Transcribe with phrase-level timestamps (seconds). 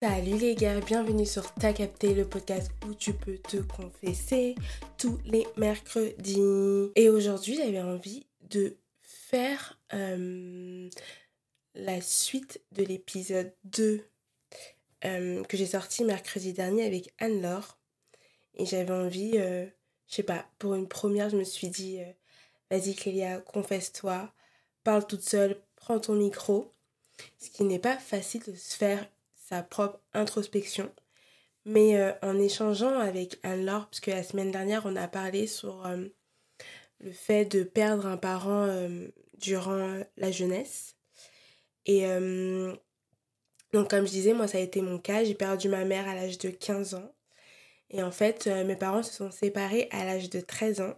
[0.00, 4.54] Salut les gars, bienvenue sur Ta Capté, le podcast où tu peux te confesser
[4.96, 6.40] tous les mercredis.
[6.94, 10.88] Et aujourd'hui, j'avais envie de faire euh,
[11.74, 14.04] la suite de l'épisode 2
[15.04, 17.76] euh, que j'ai sorti mercredi dernier avec Anne-Laure.
[18.54, 19.66] Et j'avais envie, euh,
[20.06, 21.98] je sais pas, pour une première, je me suis dit,
[22.70, 24.32] vas-y Clélia, confesse-toi,
[24.84, 26.72] parle toute seule, prends ton micro.
[27.38, 29.04] Ce qui n'est pas facile de se faire
[29.48, 30.92] sa propre introspection.
[31.64, 36.06] Mais euh, en échangeant avec Anne-Laure, puisque la semaine dernière, on a parlé sur euh,
[37.00, 40.96] le fait de perdre un parent euh, durant la jeunesse.
[41.86, 42.02] Et
[43.72, 45.24] donc, comme je disais, moi, ça a été mon cas.
[45.24, 47.14] J'ai perdu ma mère à l'âge de 15 ans.
[47.88, 50.94] Et en fait, mes parents se sont séparés à l'âge de 13 ans.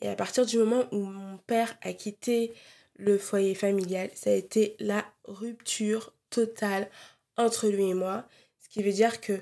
[0.00, 2.54] Et à partir du moment où mon père a quitté
[2.96, 6.88] le foyer familial, ça a été la rupture totale
[7.36, 8.26] entre lui et moi.
[8.60, 9.40] Ce qui veut dire que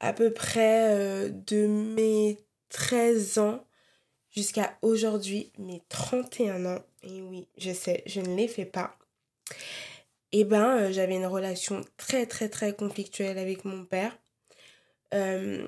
[0.00, 2.38] à peu près euh, de mes
[2.70, 3.64] 13 ans
[4.30, 8.96] jusqu'à aujourd'hui, mes 31 ans, et oui, je sais, je ne les fais pas,
[10.30, 14.18] et eh ben euh, j'avais une relation très très très conflictuelle avec mon père.
[15.14, 15.66] Euh,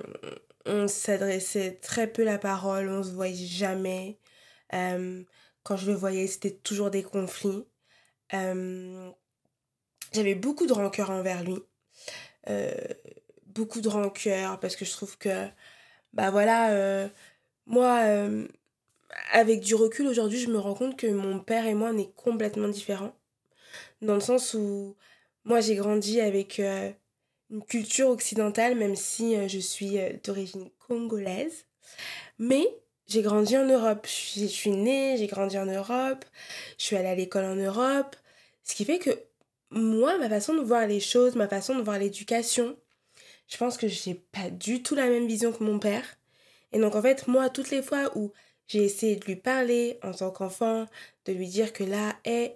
[0.66, 4.19] on s'adressait très peu la parole, on se voyait jamais.
[4.70, 7.64] quand je le voyais, c'était toujours des conflits.
[10.12, 11.58] J'avais beaucoup de rancœur envers lui.
[12.48, 12.75] Euh,
[13.47, 15.47] beaucoup de rancœur parce que je trouve que,
[16.12, 17.08] bah voilà, euh,
[17.66, 18.48] moi, euh,
[19.33, 22.12] avec du recul aujourd'hui, je me rends compte que mon père et moi, on est
[22.14, 23.14] complètement différents.
[24.03, 24.97] Dans le sens où
[25.44, 26.61] moi, j'ai grandi avec
[27.50, 31.66] une culture occidentale, même si je suis d'origine congolaise.
[32.38, 32.66] Mais
[33.06, 34.06] j'ai grandi en Europe.
[34.06, 36.25] Je suis née, j'ai grandi en Europe.
[36.78, 38.16] Je suis allée à l'école en Europe.
[38.64, 39.11] Ce qui fait que
[39.70, 42.76] moi, ma façon de voir les choses, ma façon de voir l'éducation,
[43.48, 46.04] je pense que j'ai pas du tout la même vision que mon père.
[46.72, 48.32] Et donc, en fait, moi, toutes les fois où
[48.66, 50.86] j'ai essayé de lui parler en tant qu'enfant,
[51.26, 52.54] de lui dire que là, hé,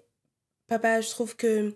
[0.69, 1.75] papa, je trouve que,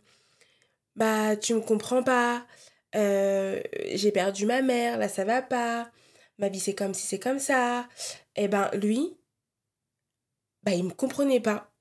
[0.97, 2.47] bah, tu me comprends pas,
[2.94, 3.60] euh,
[3.94, 5.91] j'ai perdu ma mère, là, ça va pas,
[6.38, 7.88] ma vie, c'est comme si c'est comme ça.
[8.37, 9.16] Et eh ben, lui,
[10.62, 11.72] bah, il me comprenait pas.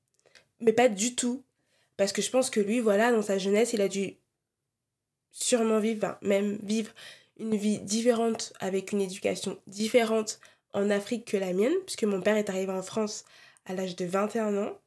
[0.59, 1.43] Mais pas du tout.
[1.97, 4.15] Parce que je pense que lui, voilà, dans sa jeunesse, il a dû
[5.31, 6.91] sûrement vivre, même vivre
[7.39, 10.39] une vie différente avec une éducation différente
[10.73, 13.25] en Afrique que la mienne, puisque mon père est arrivé en France
[13.65, 14.77] à l'âge de 21 ans.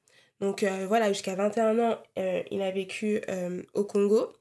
[0.41, 4.33] Donc euh, voilà, jusqu'à 21 ans, euh, il a vécu euh, au Congo.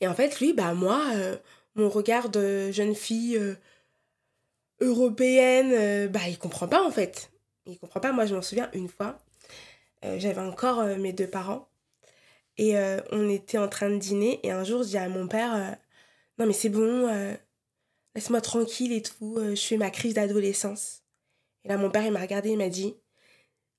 [0.00, 1.04] Et en fait, lui, bah moi,
[1.74, 3.40] mon regard de jeune fille
[4.80, 7.30] européenne, bah il comprend pas en fait.
[7.66, 8.12] Il comprend pas.
[8.12, 9.18] Moi, je m'en souviens une fois,
[10.02, 11.68] j'avais encore euh, mes deux parents.
[12.56, 14.40] Et euh, on était en train de dîner.
[14.42, 15.76] Et un jour, je dis à mon père
[16.38, 17.06] Non, mais c'est bon,
[18.14, 19.38] laisse-moi tranquille et tout.
[19.38, 21.02] je fais ma crise d'adolescence.
[21.64, 22.96] Et là, mon père, il m'a regardé, il m'a dit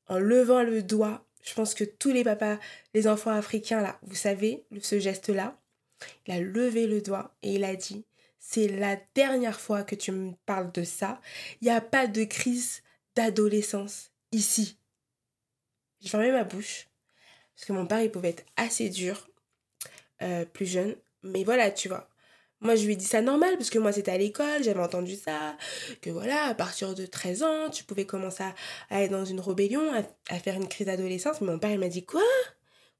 [0.07, 2.57] En levant le doigt, je pense que tous les papas,
[2.93, 5.59] les enfants africains, là, vous savez, ce geste-là,
[6.25, 8.05] il a levé le doigt et il a dit
[8.39, 11.21] c'est la dernière fois que tu me parles de ça.
[11.61, 12.81] Il n'y a pas de crise
[13.15, 14.78] d'adolescence ici.
[16.01, 16.87] J'ai fermé ma bouche.
[17.55, 19.27] Parce que mon père, il pouvait être assez dur,
[20.21, 20.95] euh, plus jeune.
[21.23, 22.07] Mais voilà, tu vois.
[22.61, 25.15] Moi, je lui ai dit ça normal, parce que moi, c'était à l'école, j'avais entendu
[25.15, 25.57] ça.
[26.01, 28.43] Que voilà, à partir de 13 ans, tu pouvais commencer
[28.89, 29.91] à, être dans une rébellion,
[30.29, 31.41] à, faire une crise d'adolescence.
[31.41, 32.21] Mais mon père, il m'a dit Quoi?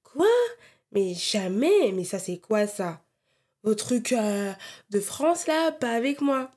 [0.04, 0.28] Quoi?
[0.92, 3.02] Mais jamais Mais ça, c'est quoi ça?
[3.64, 4.52] Vos trucs euh,
[4.90, 6.52] de France, là, pas avec moi.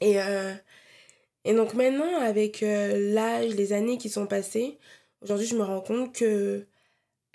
[0.00, 0.54] Et, euh,
[1.44, 4.78] et donc maintenant, avec l'âge, les années qui sont passées,
[5.22, 6.66] Aujourd'hui, je me rends compte que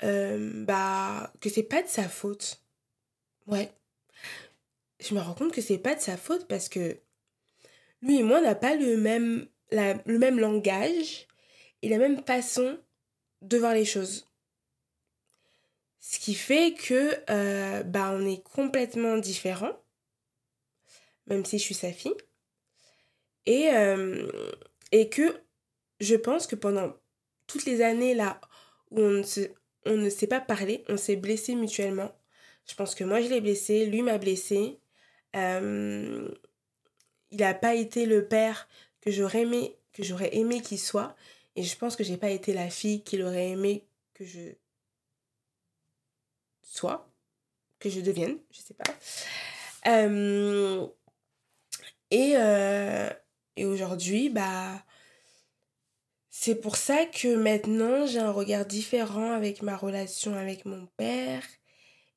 [0.03, 2.63] euh, bah que c'est pas de sa faute.
[3.47, 3.71] Ouais.
[4.99, 6.97] Je me rends compte que c'est pas de sa faute parce que
[8.01, 11.27] lui et moi n'a pas le même le même langage
[11.81, 12.77] et la même façon
[13.41, 14.27] de voir les choses.
[15.99, 19.77] Ce qui fait que euh, bah on est complètement différents,
[21.27, 22.15] même si je suis sa fille.
[23.45, 24.27] Et, euh,
[24.91, 25.41] et que
[25.99, 26.93] je pense que pendant
[27.51, 28.39] toutes les années là
[28.91, 29.41] où on ne, se,
[29.85, 32.11] on ne s'est pas parlé, on s'est blessé mutuellement.
[32.67, 34.79] Je pense que moi je l'ai blessé, lui m'a blessé.
[35.35, 36.29] Euh,
[37.31, 38.67] il n'a pas été le père
[39.01, 41.15] que j'aurais aimé que j'aurais aimé qu'il soit
[41.55, 44.51] et je pense que j'ai pas été la fille qu'il aurait aimé que je
[46.61, 47.09] sois
[47.79, 48.93] que je devienne je sais pas
[49.87, 50.87] euh,
[52.09, 53.09] et euh,
[53.55, 54.83] et aujourd'hui bah
[56.43, 61.43] c'est pour ça que maintenant j'ai un regard différent avec ma relation avec mon père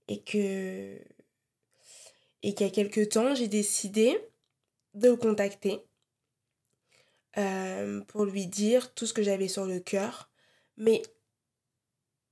[0.09, 0.99] et que
[2.41, 4.19] qu'il y a quelques temps, j'ai décidé
[4.95, 5.79] de le contacter
[7.35, 10.31] pour lui dire tout ce que j'avais sur le cœur.
[10.79, 11.03] Mais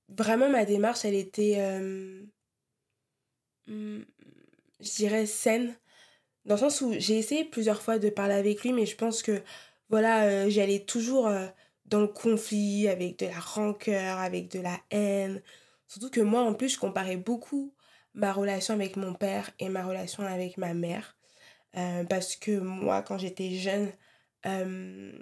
[0.08, 1.58] vraiment, ma démarche, elle était,
[3.66, 4.04] hmm,
[4.80, 5.76] je dirais, saine.
[6.46, 9.22] Dans le sens où j'ai essayé plusieurs fois de parler avec lui, mais je pense
[9.22, 9.42] que,
[9.90, 11.28] voilà, j'allais toujours
[11.92, 15.42] dans le conflit, avec de la rancœur, avec de la haine.
[15.86, 17.74] Surtout que moi, en plus, je comparais beaucoup
[18.14, 21.16] ma relation avec mon père et ma relation avec ma mère.
[21.76, 23.92] Euh, parce que moi, quand j'étais jeune,
[24.46, 25.12] euh,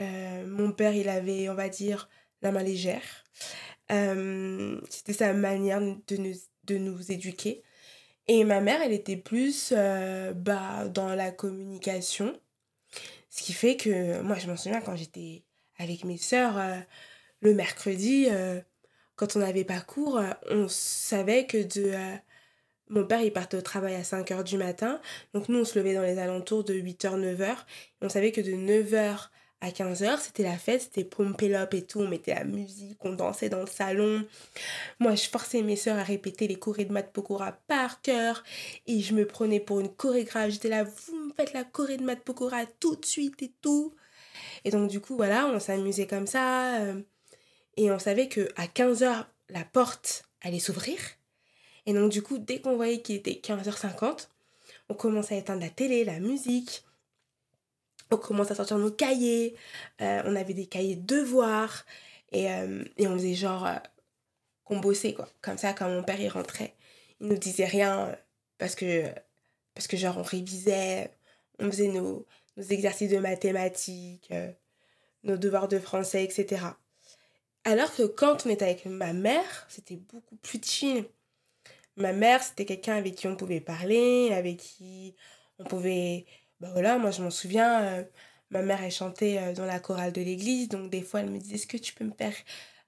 [0.00, 2.08] euh, mon père, il avait, on va dire,
[2.40, 3.24] la main légère.
[3.90, 7.62] C'était sa manière de nous, de nous éduquer.
[8.26, 12.38] Et ma mère, elle était plus bah, dans la communication.
[13.38, 15.44] Ce qui fait que moi, je m'en souviens quand j'étais
[15.78, 16.60] avec mes sœurs,
[17.40, 18.26] le mercredi,
[19.14, 20.20] quand on n'avait pas cours,
[20.50, 21.94] on savait que de
[22.88, 25.00] mon père, il partait au travail à 5h du matin.
[25.34, 27.58] Donc nous, on se levait dans les alentours de 8h, 9h.
[28.02, 29.28] on savait que de 9h
[29.60, 32.00] à 15h, c'était la fête, c'était pompélope et tout.
[32.00, 34.24] On mettait la musique, on dansait dans le salon.
[35.00, 38.44] Moi, je forçais mes soeurs à répéter les chorés de Mat Pokora par cœur.
[38.86, 40.50] Et je me prenais pour une chorégraphe.
[40.50, 43.94] J'étais là, vous me faites la choré de Mat Pokora tout de suite et tout.
[44.64, 46.76] Et donc, du coup, voilà, on s'amusait comme ça.
[46.80, 47.00] Euh,
[47.76, 50.98] et on savait que à 15h, la porte allait s'ouvrir.
[51.86, 54.28] Et donc, du coup, dès qu'on voyait qu'il était 15h50,
[54.88, 56.84] on commençait à éteindre la télé, la musique.
[58.10, 59.54] On commençait à sortir nos cahiers.
[60.00, 61.84] Euh, on avait des cahiers de devoirs.
[62.32, 63.76] Et, euh, on faisait genre euh,
[64.64, 65.28] qu'on bossait, quoi.
[65.42, 66.74] Comme ça, quand mon père y rentrait,
[67.20, 68.16] il nous disait rien
[68.58, 69.04] parce que,
[69.74, 71.10] parce que genre, on révisait,
[71.58, 72.26] on faisait nos,
[72.56, 74.32] nos exercices de mathématiques,
[75.24, 76.62] nos devoirs de français, etc.
[77.64, 81.04] Alors que quand on était avec ma mère, c'était beaucoup plus chill.
[81.96, 85.14] Ma mère, c'était quelqu'un avec qui on pouvait parler, avec qui
[85.58, 86.26] on pouvait...
[86.60, 88.04] Ben voilà, moi je m'en souviens, euh,
[88.50, 91.38] ma mère, elle chantait euh, dans la chorale de l'église, donc des fois elle me
[91.38, 92.34] disait, est-ce que tu peux me faire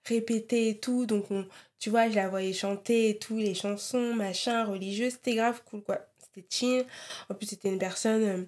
[0.05, 1.07] répéter et tout?
[1.07, 1.47] Donc on,
[1.79, 5.83] tu vois, je la voyais chanter et tout, les chansons, machin, religieuses, c'était grave cool
[5.83, 6.01] quoi.
[6.19, 6.85] C'était chill.
[7.29, 8.23] En plus, c'était une personne...
[8.23, 8.45] Euh,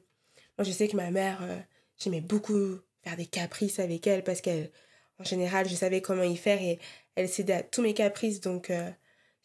[0.58, 1.40] moi je sais que ma mère,
[1.98, 4.70] j'aimais beaucoup faire des caprices avec elle parce qu'elle,
[5.18, 6.78] en général, je savais comment y faire et
[7.14, 8.70] elle cédait à tous mes caprices, donc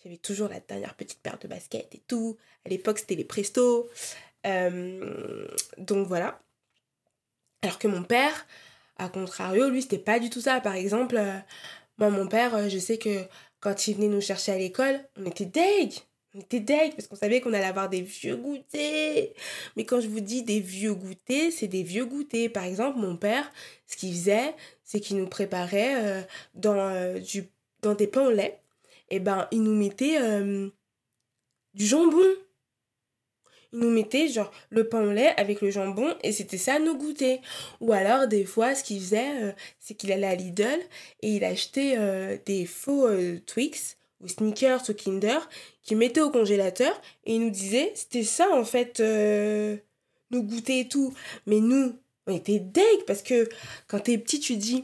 [0.04, 2.38] j'avais toujours la dernière petite paire de baskets et tout.
[2.66, 3.90] À l'époque, c'était les Presto.
[4.46, 5.48] Euh,
[5.78, 6.42] donc voilà.
[7.62, 8.46] Alors que mon père,
[8.98, 10.62] à contrario, lui, c'était pas du tout ça.
[10.62, 11.38] Par exemple, euh,
[11.98, 13.24] moi, mon père, euh, je sais que
[13.60, 15.94] quand il venait nous chercher à l'école, on était deg.
[16.36, 19.34] On était deg parce qu'on savait qu'on allait avoir des vieux goûters.
[19.76, 22.52] Mais quand je vous dis des vieux goûters, c'est des vieux goûters.
[22.52, 23.52] Par exemple, mon père,
[23.88, 27.50] ce qu'il faisait, c'est qu'il nous préparait dans, du,
[27.82, 28.60] dans des pains au lait
[29.10, 30.20] et eh ben, il nous mettait
[31.74, 32.28] du jambon.
[33.74, 36.96] Il nous mettait genre le pain au lait avec le jambon et c'était ça nos
[36.96, 37.42] goûter.
[37.82, 40.80] Ou alors des fois ce qu'il faisait euh, c'est qu'il allait à Lidl
[41.22, 43.08] et il achetait euh, des faux
[43.46, 45.40] Twix ou Snickers ou Kinder
[45.84, 50.88] qu'il mettait au congélateur et il nous disait c'était ça en fait nos goûter et
[50.88, 51.14] tout.
[51.46, 51.94] Mais nous
[52.26, 53.48] on était deg parce que
[53.88, 54.84] quand t'es petit tu dis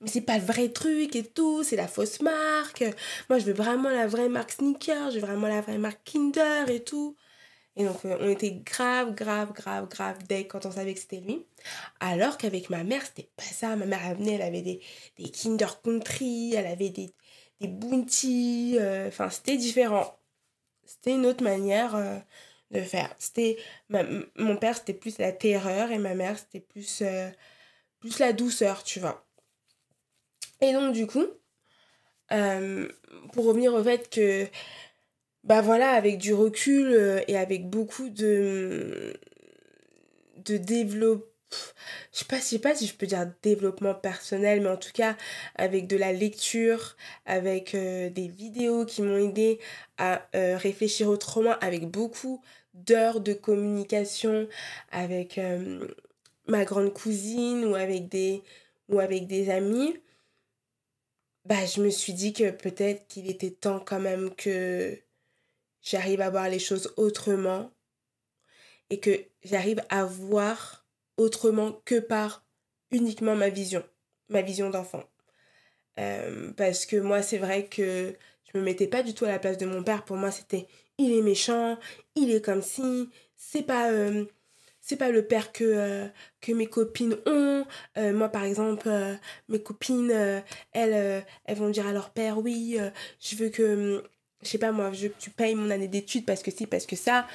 [0.00, 2.84] mais c'est pas le vrai truc et tout, c'est la fausse marque.
[3.28, 6.70] Moi, je veux vraiment la vraie marque Sneaker, je veux vraiment la vraie marque Kinder
[6.70, 7.16] et tout.
[7.78, 11.20] Et donc, euh, on était grave, grave, grave, grave dès quand on savait que c'était
[11.20, 11.46] lui.
[12.00, 13.76] Alors qu'avec ma mère, c'était pas ça.
[13.76, 14.80] Ma mère, elle venait, elle avait des,
[15.16, 17.10] des Kinder Country, elle avait des,
[17.60, 18.76] des Bounty.
[18.80, 20.18] Euh, enfin, c'était différent.
[20.84, 22.18] C'était une autre manière euh,
[22.72, 23.14] de faire.
[23.20, 23.58] C'était
[23.90, 27.04] mon père, c'était plus la terreur et ma mère, c'était plus,
[28.00, 29.24] plus la douceur, tu vois.
[30.60, 31.26] Et donc, du coup,
[32.28, 34.48] pour revenir au fait que,
[35.44, 39.14] bah voilà, avec du recul euh, et avec beaucoup de,
[40.44, 41.24] de développement,
[42.12, 45.16] je sais pas, si je peux dire développement personnel, mais en tout cas
[45.54, 49.58] avec de la lecture, avec euh, des vidéos qui m'ont aidé
[49.98, 52.42] à réfléchir autrement, avec beaucoup
[52.74, 54.46] d'heures de communication
[54.92, 55.40] avec
[56.46, 58.42] ma grande cousine ou avec des,
[58.88, 59.94] ou avec des amis,
[61.44, 64.98] bah, je me suis dit que peut-être qu'il était temps quand même que
[65.82, 67.70] j'arrive à voir les choses autrement
[68.90, 69.10] et que
[69.44, 72.44] j'arrive à voir autrement que par
[72.90, 73.84] uniquement ma vision,
[74.28, 75.04] ma vision d'enfant.
[75.98, 78.14] Euh, parce que moi, c'est vrai que
[78.52, 80.04] je me mettais pas du tout à la place de mon père.
[80.04, 80.66] Pour moi, c'était
[80.96, 81.78] il est méchant,
[82.14, 83.90] il est comme si, c'est pas.
[83.90, 84.24] Euh,
[84.80, 86.06] c'est pas le père que, euh,
[86.40, 87.66] que mes copines ont.
[87.96, 88.88] Moi, par exemple,
[89.48, 90.42] mes copines,
[90.72, 92.78] elles, elles vont dire à leur père, oui,
[93.20, 94.02] je veux que
[94.42, 96.66] je sais pas moi, je veux que tu payes mon année d'études parce que si,
[96.66, 97.26] parce que ça.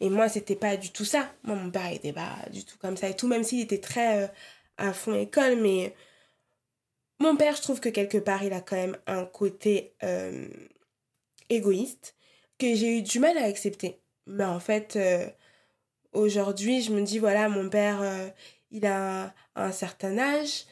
[0.00, 1.32] Et moi, c'était pas du tout ça.
[1.42, 4.24] Moi, mon père était pas du tout comme ça et tout, même s'il était très
[4.24, 4.28] euh,
[4.78, 5.56] à fond école.
[5.60, 5.94] Mais
[7.18, 10.48] mon père, je trouve que quelque part, il a quand même un côté euh,
[11.48, 12.14] égoïste
[12.58, 13.98] que j'ai eu du mal à accepter.
[14.26, 15.26] Mais en fait, euh,
[16.12, 18.02] aujourd'hui, je me dis, voilà, mon père,
[18.70, 20.64] il a un, certain âge.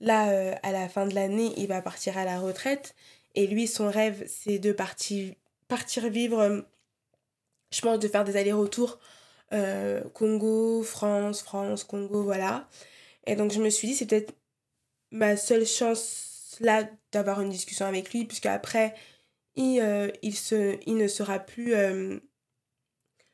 [0.00, 2.96] Là, à la fin de l'année, il va partir à la retraite.
[3.36, 5.34] Et lui, son rêve, c'est de partir,
[5.68, 6.62] partir vivre, euh,
[7.70, 8.98] je pense, de faire des allers-retours
[9.52, 12.66] euh, Congo, France, France, Congo, voilà.
[13.26, 14.34] Et donc, je me suis dit, c'est peut-être
[15.10, 18.94] ma seule chance là d'avoir une discussion avec lui, puisque après,
[19.54, 21.74] il, euh, il, se, il ne sera plus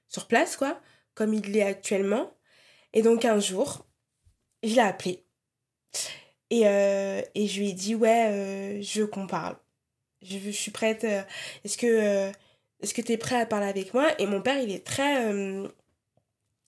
[0.08, 0.80] sur place, quoi,
[1.14, 2.34] comme il l'est actuellement.
[2.92, 3.86] Et donc, un jour,
[4.64, 5.24] je l'ai appelé.
[6.50, 9.56] Et, et je lui ai dit, ouais, je veux qu'on parle
[10.22, 11.04] je, suis prête.
[11.04, 11.22] Euh,
[11.64, 12.32] est-ce que euh,
[12.80, 14.08] est-ce tu es prêt à parler avec moi?
[14.18, 15.26] Et mon père, il est très.
[15.26, 15.68] Euh,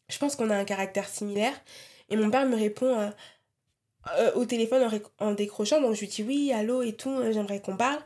[0.08, 1.54] je pense qu'on a un caractère similaire.
[2.10, 3.12] Et mon père me répond
[4.34, 5.80] au téléphone en, décrochant.
[5.80, 8.00] Donc je lui dis oui, allô et tout, j'aimerais qu'on parle.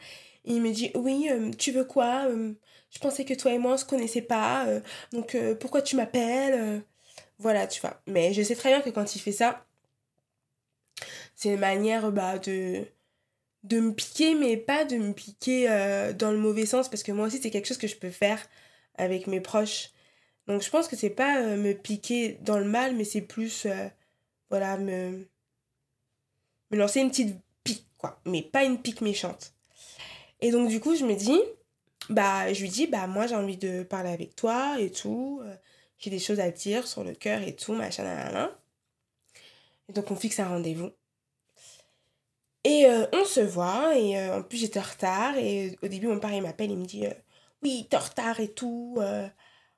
[0.45, 1.29] Il me dit oui,
[1.59, 2.29] tu veux quoi?
[2.91, 4.67] Je pensais que toi et moi on se connaissait pas.
[5.13, 6.83] donc pourquoi tu m'appelles
[7.39, 8.01] Voilà, tu vois.
[8.07, 9.67] Mais je sais très bien que quand il fait ça,
[11.35, 12.85] c'est une manière bah, de
[13.65, 17.13] de me piquer, mais pas de me piquer euh, dans le mauvais sens, parce que
[17.13, 18.41] moi aussi, c'est quelque chose que je peux faire
[18.97, 19.91] avec mes proches.
[20.47, 23.67] Donc, je pense que c'est pas euh, me piquer dans le mal, mais c'est plus,
[23.67, 23.89] euh,
[24.51, 25.27] voilà, me,
[26.71, 28.21] me lancer une petite pique, quoi.
[28.25, 29.53] Mais pas une pique méchante.
[30.41, 31.41] Et donc, du coup, je me dis,
[32.11, 35.43] bah, je lui dis, bah, moi, j'ai envie de parler avec toi et tout.
[35.99, 38.51] j'ai des choses à dire sur le cœur et tout, machin,
[39.89, 40.91] Et donc, on fixe un rendez-vous.
[42.69, 46.07] Et euh, on se voit, et euh, en plus j'étais en retard, et au début
[46.07, 47.15] mon père il m'appelle, il me dit euh,
[47.63, 48.99] Oui, t'es en retard et tout.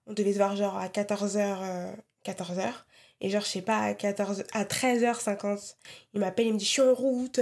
[0.06, 1.94] on devait se voir genre à 14h,
[2.24, 2.72] 14h.
[3.20, 5.76] Et genre, je sais pas, à, 14, à 13h50,
[6.14, 7.38] il m'appelle, il me dit Je suis en route.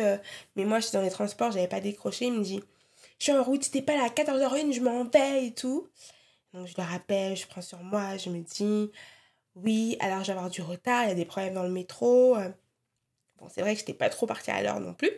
[0.54, 2.26] Mais moi, je suis dans les transports, j'avais pas décroché.
[2.26, 2.62] Il me dit
[3.18, 5.88] Je suis en route, c'était pas là à 14h01, je m'en vais et tout.
[6.52, 8.90] Donc je le rappelle, je prends sur moi, je me dis
[9.54, 12.36] Oui, alors je vais avoir du retard, il y a des problèmes dans le métro.
[13.38, 15.10] Bon, c'est vrai que j'étais pas trop partie à l'heure non plus.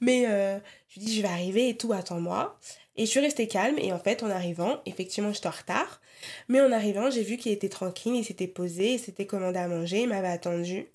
[0.00, 2.58] Mais euh, je lui dis, je vais arriver et tout, attends-moi.
[2.96, 3.78] Et je suis restée calme.
[3.78, 6.00] Et en fait, en arrivant, effectivement, j'étais en retard.
[6.48, 9.68] Mais en arrivant, j'ai vu qu'il était tranquille, il s'était posé, il s'était commandé à
[9.68, 10.86] manger, il m'avait attendu.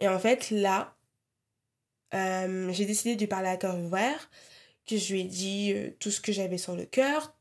[0.00, 0.94] Et en fait, là,
[2.14, 4.30] euh, j'ai décidé de lui parler à cœur ouvert,
[4.86, 7.34] que je lui ai dit euh, tout ce que j'avais sur le cœur,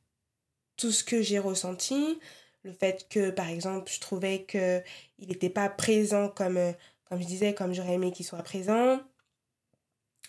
[0.77, 2.19] tout ce que j'ai ressenti,
[2.63, 4.83] le fait que, par exemple, je trouvais qu'il
[5.27, 6.73] n'était pas présent comme
[7.05, 8.99] comme je disais, comme j'aurais aimé qu'il soit présent,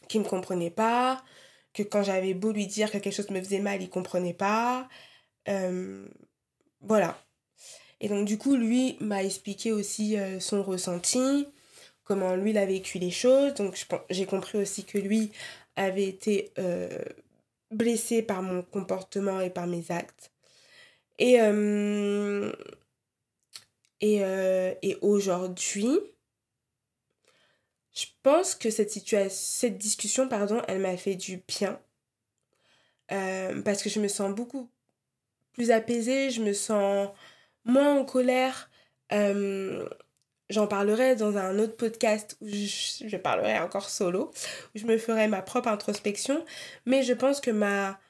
[0.08, 1.22] qu'il ne me comprenait pas,
[1.72, 4.88] que quand j'avais beau lui dire que quelque chose me faisait mal, il comprenait pas.
[5.48, 6.06] Euh,
[6.80, 7.18] voilà.
[8.00, 11.46] Et donc du coup, lui m'a expliqué aussi euh, son ressenti,
[12.04, 13.54] comment lui il a vécu les choses.
[13.54, 13.76] Donc
[14.10, 15.32] j'ai compris aussi que lui
[15.76, 17.02] avait été euh,
[17.70, 20.30] blessé par mon comportement et par mes actes.
[21.18, 21.36] Et,
[24.00, 24.16] et,
[24.82, 26.00] et aujourd'hui,
[27.94, 28.90] je pense que cette,
[29.30, 31.80] cette discussion, pardon, elle m'a fait du bien.
[33.12, 34.68] Euh, parce que je me sens beaucoup
[35.52, 37.10] plus apaisée, je me sens
[37.64, 38.70] moins en colère.
[39.12, 39.88] Euh,
[40.50, 44.32] j'en parlerai dans un autre podcast où je, parlerai encore solo,
[44.74, 46.44] où je me ferai ma propre introspection.
[46.86, 48.00] Mais je pense que ma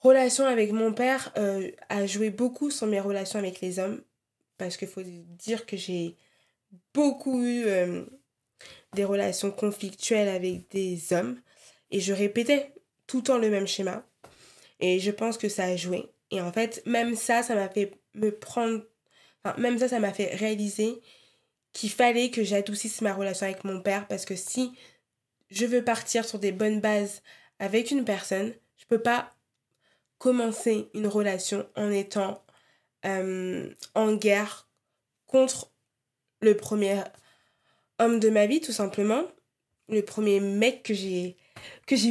[0.00, 4.02] relation avec mon père euh, a joué beaucoup sur mes relations avec les hommes.
[4.58, 6.16] Parce qu'il faut dire que j'ai
[6.92, 7.66] beaucoup eu
[8.94, 11.40] des relations conflictuelles avec des hommes.
[11.90, 12.72] Et je répétais
[13.06, 14.06] tout le temps le même schéma.
[14.80, 16.10] Et je pense que ça a joué.
[16.30, 18.82] Et en fait, même ça, ça m'a fait me prendre...
[19.44, 21.00] Enfin, même ça, ça m'a fait réaliser
[21.72, 24.06] qu'il fallait que j'adoucisse ma relation avec mon père.
[24.08, 24.72] Parce que si
[25.50, 27.22] je veux partir sur des bonnes bases
[27.58, 29.34] avec une personne, je peux pas
[30.18, 32.44] commencer une relation en étant
[33.04, 34.68] euh, en guerre
[35.26, 35.70] contre
[36.40, 37.02] le premier
[37.98, 39.24] homme de ma vie, tout simplement.
[39.88, 41.36] Le premier mec que j'ai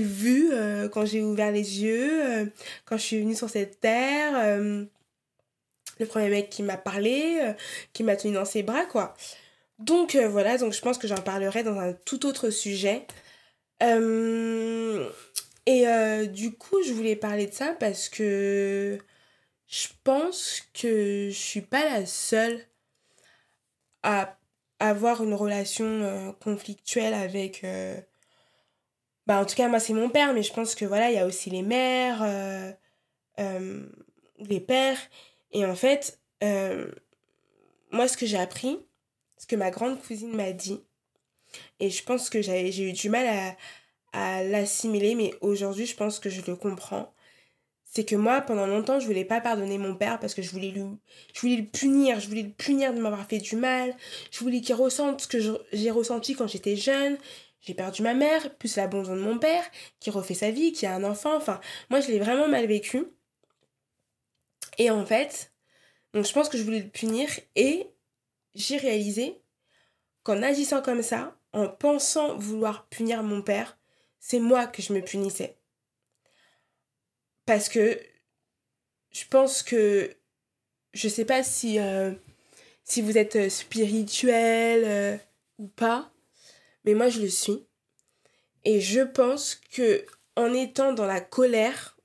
[0.02, 2.46] vu euh, quand j'ai ouvert les yeux, euh,
[2.86, 4.34] quand je suis venue sur cette terre.
[4.36, 4.86] Euh,
[6.00, 7.54] le premier mec qui m'a parlé,
[7.94, 9.14] qui m'a tenu dans ses bras, quoi.
[9.78, 13.06] Donc voilà, donc je pense que j'en parlerai dans un tout autre sujet.
[13.80, 13.88] et
[16.28, 18.98] du coup, je voulais parler de ça parce que
[19.68, 22.60] je pense que je suis pas la seule
[24.02, 24.36] à
[24.90, 27.64] avoir une relation euh, conflictuelle avec...
[27.64, 28.00] Euh,
[29.26, 31.20] bah, en tout cas, moi, c'est mon père, mais je pense que voilà, il y
[31.20, 32.22] a aussi les mères,
[33.38, 33.88] euh,
[34.40, 35.00] les pères.
[35.54, 36.20] Et en fait,
[37.92, 38.78] moi, ce que j'ai appris,
[39.38, 40.84] ce que ma grande cousine m'a dit,
[41.80, 43.56] et je pense que j'ai eu du mal à,
[44.12, 47.14] à l'assimiler, mais aujourd'hui, je pense que je le comprends.
[47.96, 50.72] C'est que moi, pendant longtemps, je voulais pas pardonner mon père parce que je voulais,
[50.72, 50.82] lui,
[51.32, 52.20] je voulais le punir.
[52.20, 53.96] Je voulais le punir de m'avoir fait du mal.
[54.32, 55.38] Je voulais qu'il ressente ce que
[55.72, 57.18] j'ai ressenti quand j'étais jeune.
[57.62, 59.64] J'ai perdu ma mère, plus l'abandon de mon père,
[60.00, 61.36] qui refait sa vie, qui a un enfant.
[61.36, 63.06] Enfin, moi, je l'ai vraiment mal vécu.
[64.80, 65.54] Et en fait,
[66.14, 67.88] donc je pense que je voulais le punir et
[68.56, 69.40] j'ai réalisé
[70.24, 73.78] qu'en agissant comme ça, en pensant vouloir punir mon père,
[74.20, 75.58] c'est moi que je me punissais.
[77.46, 78.00] Parce que
[79.12, 80.16] je pense que
[80.94, 82.12] je sais pas si, euh,
[82.98, 85.18] vous êtes euh, spirituel euh,
[85.58, 86.12] ou pas,
[86.86, 87.66] mais moi je le suis.
[88.64, 91.98] Et je pense que en étant dans la colère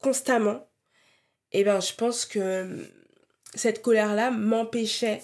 [0.00, 0.68] constamment,
[1.52, 2.86] et eh ben je pense que
[3.54, 5.22] cette colère-là m'empêchait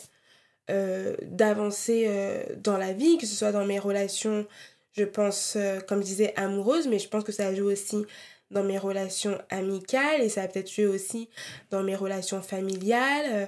[0.69, 4.47] d'avancer dans la vie, que ce soit dans mes relations
[4.93, 8.05] je pense, euh, comme je disais, amoureuse, mais je pense que ça joue aussi
[8.51, 11.31] dans mes relations amicales et ça a peut-être joué aussi
[11.71, 13.27] dans mes relations familiales.
[13.33, 13.47] Euh,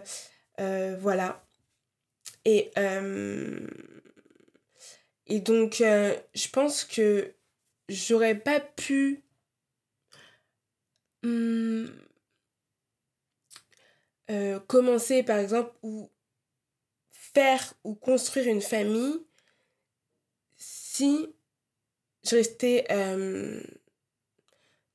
[0.60, 1.44] euh, voilà.
[2.46, 2.72] Et,
[5.26, 7.34] et donc, je pense que
[7.88, 9.22] j'aurais pas pu.
[11.22, 11.86] Hmm,
[14.66, 16.10] commencer par exemple ou
[17.10, 19.24] faire ou construire une famille
[20.94, 21.34] si
[22.22, 23.60] je restais euh,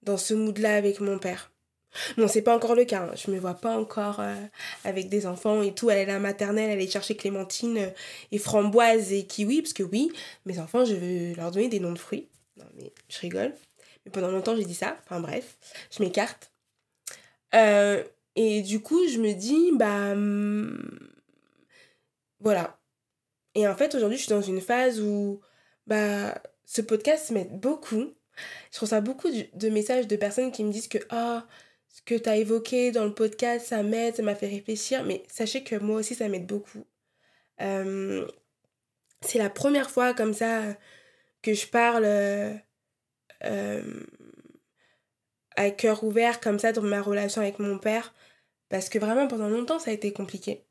[0.01, 1.51] dans ce mood-là avec mon père.
[2.17, 3.15] Bon, c'est pas encore le cas, hein.
[3.15, 4.35] je me vois pas encore euh,
[4.83, 7.89] avec des enfants et tout, aller à la maternelle, aller chercher clémentine euh,
[8.31, 10.11] et framboise et kiwi, parce que oui,
[10.45, 12.29] mes enfants, je veux leur donner des noms de fruits.
[12.57, 13.53] Non, mais je rigole.
[14.05, 15.57] Mais pendant longtemps, j'ai dit ça, enfin bref,
[15.91, 16.51] je m'écarte.
[17.53, 20.15] et du coup, je me dis, bah.
[20.15, 20.77] Hmm,
[22.39, 22.79] voilà.
[23.55, 25.41] Et en fait, aujourd'hui, je suis dans une phase où
[25.89, 28.13] bah, ce podcast m'aide beaucoup.
[28.71, 31.47] Je reçois beaucoup de messages de personnes qui me disent que ah,
[31.89, 35.03] ce que tu as évoqué dans le podcast, ça m'aide, ça m'a fait réfléchir.
[35.03, 36.85] Mais sachez que moi aussi, ça m'aide beaucoup.
[37.61, 38.27] Euh,
[39.21, 40.77] c'est la première fois comme ça
[41.41, 42.53] que je parle euh,
[45.55, 48.13] à cœur ouvert comme ça dans ma relation avec mon père.
[48.69, 50.67] Parce que vraiment, pendant longtemps, ça a été compliqué.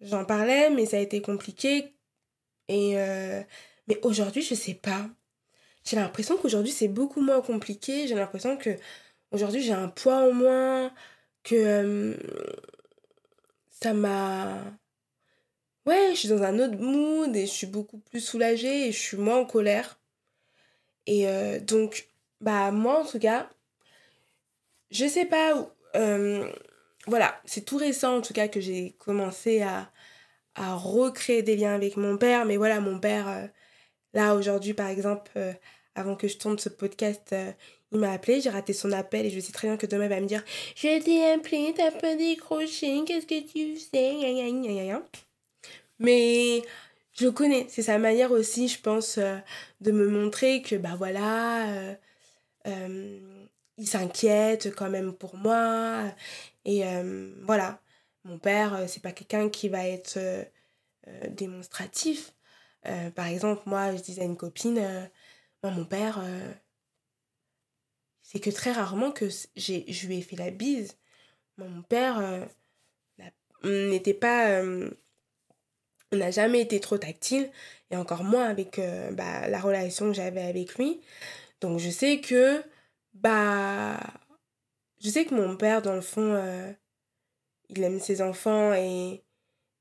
[0.00, 1.95] J'en parlais, mais ça a été compliqué
[2.68, 3.42] et euh,
[3.88, 5.08] mais aujourd'hui, je sais pas.
[5.84, 8.08] J'ai l'impression qu'aujourd'hui, c'est beaucoup moins compliqué.
[8.08, 8.70] J'ai l'impression que
[9.30, 10.92] aujourd'hui, j'ai un poids en moins,
[11.44, 12.16] que
[13.70, 14.64] ça m'a.
[15.86, 18.98] Ouais, je suis dans un autre mood et je suis beaucoup plus soulagée et je
[18.98, 20.00] suis moins en colère.
[21.06, 22.08] Et euh, donc,
[22.40, 23.48] bah, moi en tout cas,
[24.90, 25.70] je sais pas.
[27.06, 29.90] voilà, c'est tout récent en tout cas que j'ai commencé à,
[30.56, 32.44] à recréer des liens avec mon père.
[32.44, 33.46] Mais voilà, mon père, euh,
[34.14, 35.52] là aujourd'hui par exemple, euh,
[35.94, 37.52] avant que je tourne ce podcast, euh,
[37.92, 40.10] il m'a appelé, j'ai raté son appel et je sais très bien que demain il
[40.10, 40.42] va me dire
[40.74, 44.16] Je t'ai appelé, t'as pas décroché, qu'est-ce que tu fais
[45.98, 46.62] Mais
[47.12, 49.18] je connais, c'est sa manière aussi, je pense,
[49.80, 51.96] de me montrer que bah voilà,
[52.66, 56.02] il s'inquiète quand même pour moi.
[56.64, 56.82] Et
[57.42, 57.80] voilà,
[58.26, 60.44] mon père, euh, c'est pas quelqu'un qui va être euh,
[61.08, 62.32] euh, démonstratif.
[63.14, 64.80] par exemple, moi, je disais à une copine,
[65.62, 66.22] moi, mon père,
[68.22, 70.96] c'est que très rarement que je lui ai fait la bise.
[71.58, 72.46] mon père
[73.64, 74.62] n'était pas
[76.12, 77.50] n'a jamais été trop tactile
[77.90, 78.80] et encore moins avec
[79.12, 81.00] bah, la relation que j'avais avec lui
[81.60, 82.62] donc je sais que
[83.14, 83.98] bah
[85.00, 86.36] je sais que mon père dans le fond
[87.68, 89.22] il aime ses enfants et,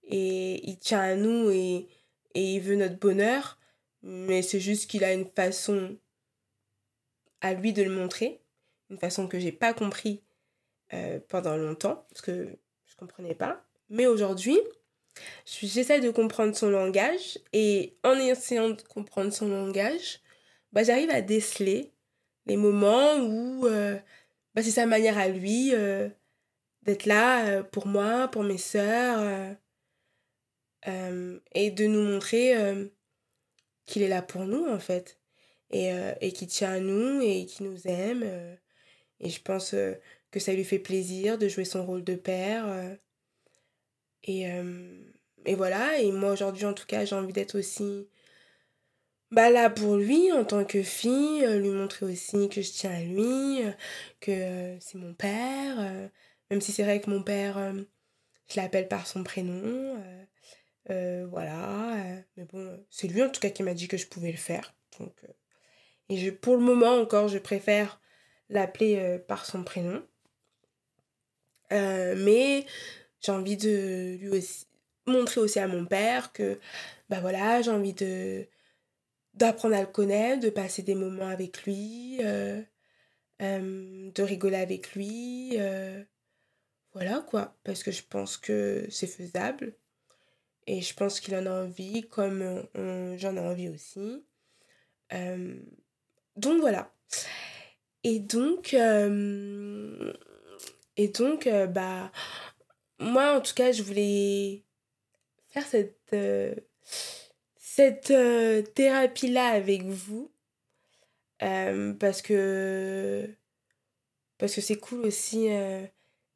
[0.04, 1.88] et il tient à nous et,
[2.34, 3.60] et il veut notre bonheur.
[4.02, 5.98] Mais c'est juste qu'il a une façon
[7.42, 8.42] à lui de le montrer,
[8.90, 10.24] une façon que j'ai pas compris
[10.94, 13.66] euh, pendant longtemps, parce que je comprenais pas.
[13.90, 14.60] Mais aujourd'hui,
[15.46, 20.22] j'essaie de comprendre son langage et en essayant de comprendre son langage,
[20.72, 21.94] bah, j'arrive à déceler
[22.46, 23.98] les moments où euh,
[24.54, 26.10] bah, c'est sa manière à lui euh,
[26.86, 29.54] d'être là euh, pour moi, pour mes sœurs, euh,
[30.88, 32.54] euh, et de nous montrer
[33.86, 35.20] qu'il est là pour nous, en fait,
[35.72, 38.24] et, et qu'il tient à nous et qu'il nous aime.
[39.20, 39.76] et je pense
[40.32, 42.98] que ça lui fait plaisir de jouer son rôle de père.
[44.24, 44.46] et,
[45.46, 48.08] et voilà, et moi aujourd'hui, en tout cas, j'ai envie d'être aussi
[49.32, 53.02] bah là pour lui en tant que fille lui montrer aussi que je tiens à
[53.02, 53.60] lui
[54.22, 56.10] que c'est mon père
[56.50, 57.74] même si c'est vrai que mon père
[58.48, 60.02] je l'appelle par son prénom
[60.88, 61.98] voilà
[62.38, 64.76] mais bon c'est lui en tout cas qui m'a dit que je pouvais le faire
[65.00, 65.26] donc
[66.10, 68.00] et je pour le moment encore je préfère
[68.50, 70.04] l'appeler par son prénom
[71.72, 72.66] mais
[73.22, 74.68] j'ai envie de lui aussi
[75.08, 76.60] montrer aussi à mon père que
[77.10, 78.48] bah voilà j'ai envie de
[79.36, 82.62] d'apprendre à le connaître, de passer des moments avec lui, euh,
[83.42, 85.52] euh, de rigoler avec lui.
[85.58, 86.02] Euh,
[86.96, 89.76] voilà quoi, parce que je pense que c'est faisable.
[90.66, 94.26] Et je pense qu'il en a envie, comme j'en ai envie aussi.
[95.12, 96.92] donc voilà.
[98.04, 98.74] Et donc,
[100.98, 102.12] et donc bah,
[103.00, 104.66] moi en tout cas, je voulais
[105.56, 106.14] faire cette
[108.12, 110.32] euh, thérapie-là avec vous.
[111.44, 113.30] Euh, parce que
[114.38, 115.86] parce que c'est cool aussi euh,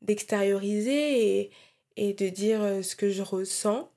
[0.01, 1.51] d'extérioriser et,
[1.97, 3.91] et, de dire ce que je ressens.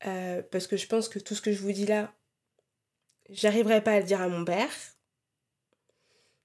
[0.00, 2.14] parce que je pense que tout ce que je vous dis là,
[3.30, 4.70] j'arriverai pas à le dire à mon père.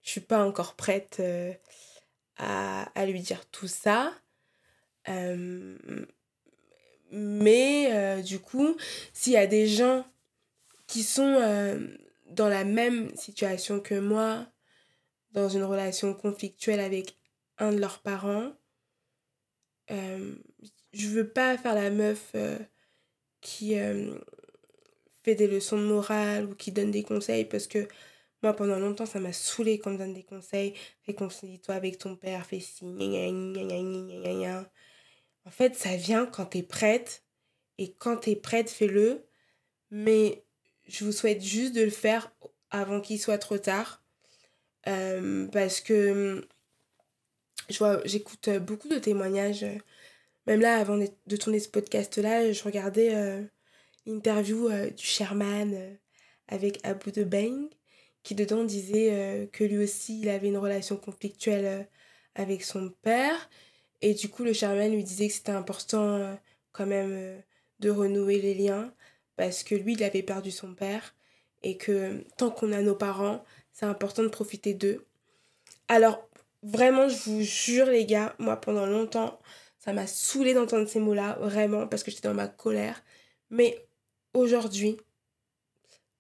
[0.02, 1.22] Je suis pas encore prête
[2.38, 4.14] à, à, lui dire tout ça.
[7.12, 8.76] Mais euh, du coup,
[9.14, 10.06] s'il y a des gens
[10.88, 11.88] qui sont euh,
[12.28, 14.48] dans la même situation que moi,
[15.32, 17.19] dans une relation conflictuelle avec
[17.60, 18.52] un de leurs parents,
[19.92, 20.36] euh,
[20.94, 22.36] je veux pas faire la meuf
[23.42, 23.76] qui
[25.24, 27.88] fait des leçons de morale ou qui donne des conseils parce que
[28.42, 32.16] moi pendant longtemps ça m'a saoulé qu'on me donne des conseils fais conseille-toi avec ton
[32.16, 32.86] père fais ci
[35.50, 37.24] en fait, ça vient quand tu es prête.
[37.80, 39.26] Et quand tu es prête, fais-le.
[39.90, 40.46] Mais
[40.88, 42.32] je vous souhaite juste de le faire
[42.70, 44.04] avant qu'il soit trop tard.
[44.88, 46.48] Euh, parce que
[47.70, 49.66] je vois, j'écoute beaucoup de témoignages.
[50.48, 53.44] Même là, avant de tourner ce podcast-là, je regardais euh,
[54.06, 55.98] l'interview euh, du Sherman
[56.48, 57.70] avec Abu de Bang,
[58.24, 61.88] qui dedans disait que lui aussi, il avait une relation conflictuelle
[62.36, 63.50] avec son père
[64.02, 66.36] et du coup, le Charmaine lui disait que c'était important euh,
[66.72, 67.40] quand même euh,
[67.80, 68.94] de renouer les liens
[69.36, 71.16] parce que lui, il avait perdu son père
[71.64, 75.06] et que tant qu'on a nos parents, c'est important de profiter d'eux.
[75.88, 76.29] Alors,
[76.64, 79.40] vraiment, je vous jure, les gars, moi, pendant longtemps,
[79.80, 83.04] ça m'a saoulé d'entendre ces mots-là, vraiment, parce que j'étais dans ma colère.
[83.50, 83.88] Mais
[84.34, 84.98] aujourd'hui,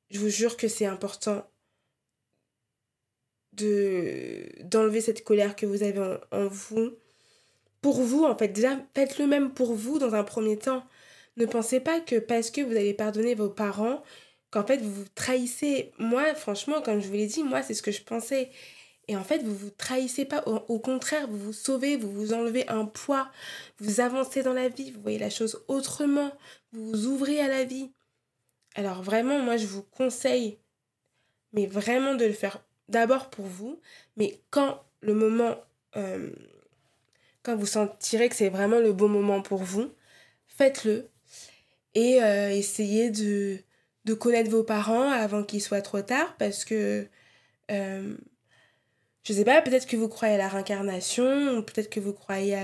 [0.10, 1.45] je vous jure que c'est important
[3.54, 6.91] de d'enlever cette colère que vous avez en vous
[7.82, 8.49] pour vous, en fait.
[8.49, 10.84] Déjà, faites le même pour vous dans un premier temps.
[11.38, 14.04] Ne pensez pas que parce que vous allez pardonner vos parents,
[14.52, 15.91] qu'en fait vous vous trahissez.
[15.97, 18.49] Moi, franchement, comme je vous l'ai dit, moi, c'est ce que je pensais.
[19.10, 20.43] Et en fait, vous vous trahissez pas.
[20.45, 23.32] Au, contraire, vous vous sauvez, vous vous enlevez un poids,
[23.80, 26.32] vous avancez dans la vie, vous voyez la chose autrement,
[26.74, 27.91] vous vous ouvrez à la vie.
[28.76, 30.60] Alors vraiment, moi, je vous conseille,
[31.54, 33.82] mais vraiment de le faire d'abord pour vous,
[34.15, 35.58] mais quand le moment
[35.98, 36.30] euh,
[37.41, 39.91] quand vous sentirez que c'est vraiment le bon moment pour vous,
[40.45, 41.10] faites-le.
[41.95, 43.58] Et euh, essayez de,
[44.06, 47.08] de, connaître vos parents avant qu'il soit trop tard parce que,
[47.72, 48.15] euh,
[49.29, 52.57] je sais pas, peut-être que vous croyez à la réincarnation, peut-être que vous croyez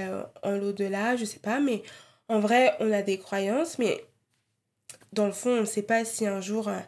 [0.44, 1.84] en l'au-delà, je sais pas, mais
[2.28, 4.04] en vrai, on a des croyances, mais
[5.14, 6.80] dans le fond, on ne sait pas si un jour euh,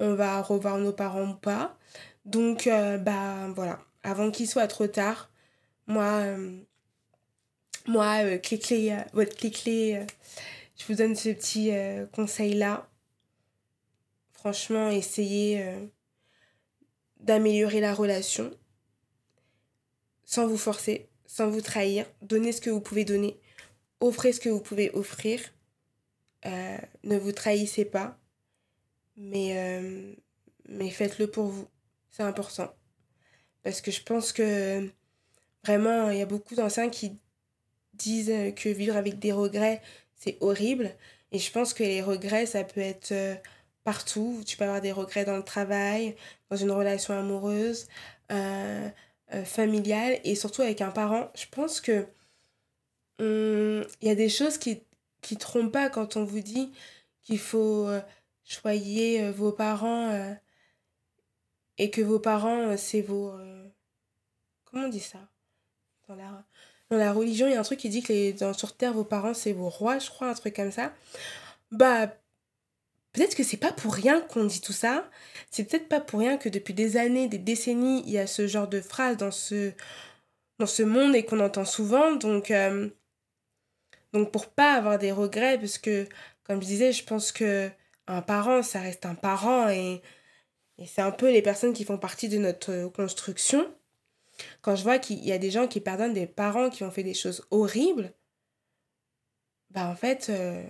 [0.00, 1.78] on va revoir nos parents ou pas.
[2.24, 5.30] Donc, euh, bah voilà, avant qu'il soit trop tard,
[5.86, 6.24] moi,
[7.86, 10.06] moi, euh, clé euh, votre clé euh,
[10.76, 11.72] je vous donne ce petit
[12.12, 12.88] conseil-là.
[14.32, 15.62] Franchement, essayez
[17.18, 18.50] d'améliorer la relation
[20.30, 22.06] sans vous forcer, sans vous trahir.
[22.22, 23.40] Donnez ce que vous pouvez donner.
[23.98, 25.40] Offrez ce que vous pouvez offrir.
[26.44, 28.16] ne vous trahissez pas.
[29.16, 29.84] Mais,
[30.68, 31.66] mais faites-le pour vous.
[32.12, 32.72] C'est important.
[33.64, 34.88] Parce que je pense que
[35.64, 37.18] vraiment, il y a beaucoup d'anciens qui
[37.94, 39.82] disent que vivre avec des regrets,
[40.14, 40.94] c'est horrible.
[41.32, 43.34] Et je pense que les regrets, ça peut être euh,
[43.84, 44.42] partout.
[44.46, 46.16] Tu peux avoir des regrets dans le travail,
[46.50, 47.88] dans une relation amoureuse,
[48.32, 48.88] euh,
[49.34, 51.30] euh, familiale et surtout avec un parent.
[51.34, 52.06] Je pense que
[53.18, 54.82] hum, il y a des choses qui
[55.38, 56.72] trompent pas quand on vous dit
[57.22, 57.88] qu'il faut
[58.44, 60.36] choyer vos parents
[61.78, 63.32] et que vos parents c'est vos
[64.64, 65.18] comment on dit ça?
[66.08, 69.34] Dans la religion, il y a un truc qui dit que sur Terre, vos parents,
[69.34, 70.92] c'est vos rois, je crois, un truc comme ça.
[71.70, 72.12] Bah,
[73.12, 75.08] peut-être que c'est pas pour rien qu'on dit tout ça.
[75.50, 78.46] C'est peut-être pas pour rien que depuis des années, des décennies, il y a ce
[78.46, 79.72] genre de phrase dans ce,
[80.58, 82.14] dans ce monde et qu'on entend souvent.
[82.16, 82.88] Donc, euh,
[84.12, 86.06] donc pour pas avoir des regrets, parce que,
[86.44, 87.70] comme je disais, je pense que
[88.06, 90.02] un parent, ça reste un parent et,
[90.78, 93.66] et c'est un peu les personnes qui font partie de notre construction.
[94.62, 97.02] Quand je vois qu'il y a des gens qui pardonnent des parents qui ont fait
[97.02, 98.12] des choses horribles,
[99.70, 100.64] bah en fait, euh,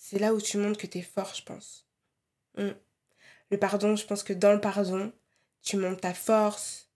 [0.00, 1.86] c'est là où tu montres que tu es fort, je pense.
[2.56, 2.70] Mm.
[3.50, 5.12] Le pardon, je pense que dans le pardon,
[5.62, 6.88] tu montres ta force,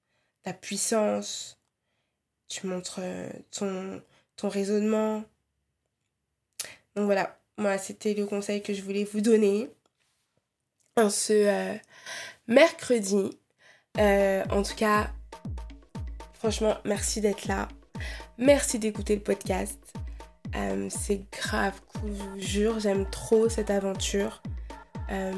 [0.43, 1.61] ta puissance,
[2.49, 5.23] tu montres euh, ton, raisonnement.
[6.97, 9.71] Donc voilà, moi c'était le conseil que je voulais vous donner
[10.97, 11.79] en ce euh,
[12.47, 13.39] mercredi.
[13.99, 15.13] Euh, en tout cas,
[16.33, 17.69] franchement, merci d'être là.
[18.39, 19.79] Merci d'écouter le podcast.
[20.57, 24.43] Euh, c'est grave je vous jure, j'aime trop cette aventure.
[25.11, 25.33] Euh,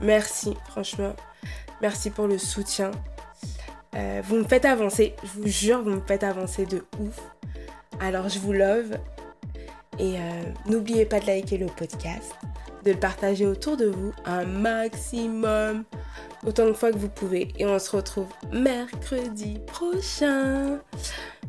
[0.00, 1.14] merci, franchement.
[1.80, 2.92] Merci pour le soutien.
[3.94, 7.20] Euh, vous me faites avancer, je vous jure, vous me faites avancer de ouf.
[8.00, 8.98] Alors je vous love.
[9.98, 10.16] Et
[10.66, 12.34] n'oubliez pas de liker le podcast,
[12.82, 15.84] de le partager autour de vous un maximum,
[16.46, 17.52] autant de fois que vous pouvez.
[17.58, 20.80] Et on se retrouve mercredi prochain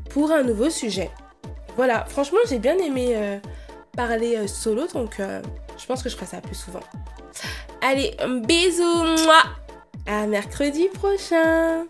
[0.10, 1.10] pour un nouveau sujet.
[1.75, 3.39] Voilà, franchement, j'ai bien aimé euh,
[3.95, 5.41] parler euh, solo, donc euh,
[5.77, 6.81] je pense que je ferai ça plus souvent.
[7.81, 9.41] Allez, bisous, moi
[10.05, 11.86] À mercredi prochain